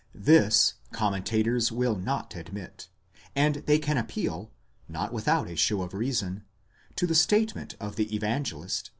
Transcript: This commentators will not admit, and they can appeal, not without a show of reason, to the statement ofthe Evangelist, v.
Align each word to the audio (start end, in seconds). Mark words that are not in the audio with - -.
This 0.15 0.73
commentators 0.91 1.71
will 1.71 1.95
not 1.95 2.35
admit, 2.35 2.87
and 3.35 3.57
they 3.67 3.77
can 3.77 3.99
appeal, 3.99 4.49
not 4.89 5.13
without 5.13 5.47
a 5.47 5.55
show 5.55 5.83
of 5.83 5.93
reason, 5.93 6.43
to 6.95 7.05
the 7.05 7.13
statement 7.13 7.77
ofthe 7.79 8.11
Evangelist, 8.11 8.87
v. 8.87 8.89